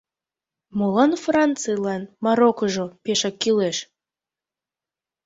[0.77, 3.77] Молан Францийлан Мароккыжо пешак кӱлеш?